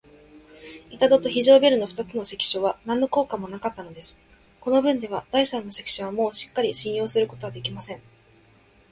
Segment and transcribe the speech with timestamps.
[0.91, 4.19] 板戸と非常ベルの二つの関所は、なんの効果もなかったのです。
[4.59, 8.01] このぶんでは、第三の関所もうっかり信用することはできません。